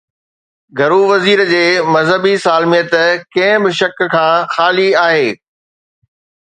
گهرو 0.77 1.01
وزير 1.11 1.39
جي 1.51 1.59
مذهبي 1.97 2.33
سالميت 2.47 2.91
ڪنهن 3.37 3.61
به 3.63 3.77
شڪ 3.83 4.03
کان 4.17 4.35
خالي 4.57 4.89
آهي. 5.09 5.31